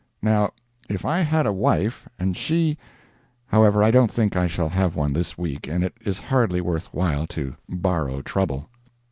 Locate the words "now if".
0.23-1.05